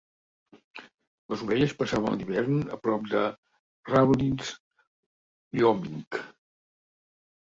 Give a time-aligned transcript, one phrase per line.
[1.33, 3.21] Les ovelles passaven l'hivern a prop de
[3.91, 4.49] Rawlins,
[5.59, 6.21] Wyoming.